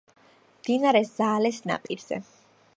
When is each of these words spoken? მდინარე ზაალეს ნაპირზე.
მდინარე 0.61 1.03
ზაალეს 1.11 1.63
ნაპირზე. 1.73 2.23